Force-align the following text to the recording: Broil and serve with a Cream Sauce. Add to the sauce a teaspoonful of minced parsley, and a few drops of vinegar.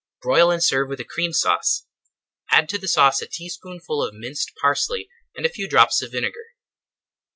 Broil 0.19 0.49
and 0.49 0.63
serve 0.63 0.89
with 0.89 0.99
a 0.99 1.03
Cream 1.05 1.31
Sauce. 1.31 1.85
Add 2.49 2.67
to 2.69 2.79
the 2.79 2.87
sauce 2.87 3.21
a 3.21 3.27
teaspoonful 3.27 4.01
of 4.01 4.15
minced 4.15 4.51
parsley, 4.59 5.09
and 5.35 5.45
a 5.45 5.47
few 5.47 5.67
drops 5.69 6.01
of 6.01 6.11
vinegar. 6.11 6.55